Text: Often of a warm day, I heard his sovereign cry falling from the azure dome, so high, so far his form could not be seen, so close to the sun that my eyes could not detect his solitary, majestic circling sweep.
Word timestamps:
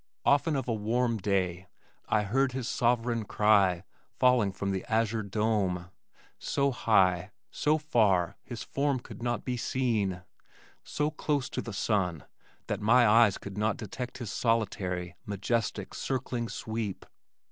Often 0.25 0.55
of 0.55 0.67
a 0.67 0.73
warm 0.73 1.17
day, 1.19 1.67
I 2.09 2.23
heard 2.23 2.53
his 2.53 2.67
sovereign 2.67 3.23
cry 3.23 3.83
falling 4.17 4.51
from 4.51 4.71
the 4.71 4.83
azure 4.85 5.21
dome, 5.21 5.91
so 6.39 6.71
high, 6.71 7.29
so 7.51 7.77
far 7.77 8.35
his 8.41 8.63
form 8.63 8.99
could 8.99 9.21
not 9.21 9.45
be 9.45 9.57
seen, 9.57 10.23
so 10.83 11.11
close 11.11 11.51
to 11.51 11.61
the 11.61 11.71
sun 11.71 12.23
that 12.65 12.81
my 12.81 13.07
eyes 13.07 13.37
could 13.37 13.59
not 13.59 13.77
detect 13.77 14.17
his 14.17 14.31
solitary, 14.31 15.17
majestic 15.27 15.93
circling 15.93 16.49
sweep. 16.49 17.05